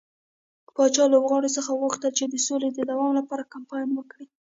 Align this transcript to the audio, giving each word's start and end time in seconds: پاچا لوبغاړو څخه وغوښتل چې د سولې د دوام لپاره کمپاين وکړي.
پاچا 0.75 1.03
لوبغاړو 1.13 1.53
څخه 1.57 1.69
وغوښتل 1.73 2.11
چې 2.19 2.25
د 2.27 2.35
سولې 2.47 2.69
د 2.73 2.79
دوام 2.91 3.11
لپاره 3.19 3.49
کمپاين 3.53 3.89
وکړي. 3.93 4.25